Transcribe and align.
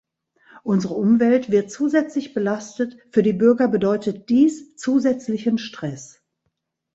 Unsere 0.63 0.95
Umwelt 0.95 1.51
wird 1.51 1.69
zusätzlich 1.69 2.33
belastet, 2.33 2.97
für 3.11 3.21
die 3.21 3.33
Bürger 3.33 3.67
bedeutet 3.67 4.29
dies 4.29 4.75
zusätzlichen 4.75 5.59
Streß. 5.59 6.23